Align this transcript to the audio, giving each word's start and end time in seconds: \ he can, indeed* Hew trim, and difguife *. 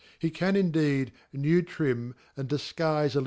\ 0.13 0.17
he 0.17 0.31
can, 0.31 0.55
indeed* 0.55 1.11
Hew 1.31 1.61
trim, 1.61 2.15
and 2.35 2.49
difguife 2.49 3.15
*. 3.15 3.17